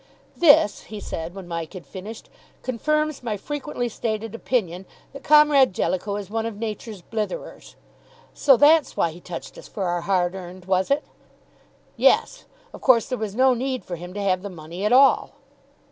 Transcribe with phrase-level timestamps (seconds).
[0.35, 2.27] "This," he said, when Mike had finished,
[2.63, 7.75] "confirms my frequently stated opinion that Comrade Jellicoe is one of Nature's blitherers.
[8.33, 11.03] So that's why he touched us for our hard earned, was it?"
[11.97, 12.45] "Yes.
[12.73, 15.33] Of course there was no need for him to have the money at all."